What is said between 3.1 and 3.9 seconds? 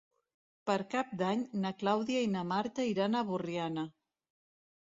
a Borriana.